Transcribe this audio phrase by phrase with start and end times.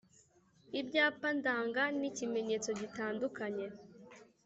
[0.79, 3.65] Ibyapa ndanga n'ikimenyetso gitandukanye